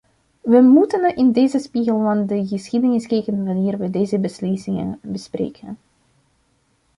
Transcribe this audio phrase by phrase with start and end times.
[0.43, 5.77] We moeten in deze spiegel van de geschiedenis kijken wanneer we deze beslissingen bespreken.